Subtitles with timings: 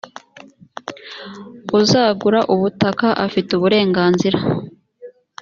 [1.79, 4.39] uzagura ubutaka afite uburenganzira